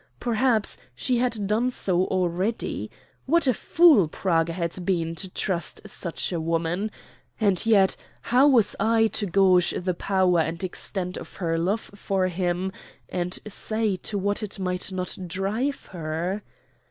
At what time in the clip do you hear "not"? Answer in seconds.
14.91-15.15